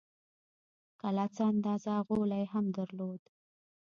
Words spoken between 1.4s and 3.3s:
اندازه غولی هم درلود.